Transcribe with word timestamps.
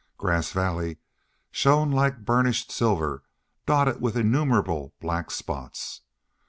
Grass 0.17 0.51
Valley 0.51 0.97
shone 1.51 1.91
like 1.91 2.25
burnished 2.25 2.71
silver 2.71 3.21
dotted 3.67 4.01
with 4.01 4.17
innumerable 4.17 4.95
black 4.99 5.29
spots. 5.29 6.01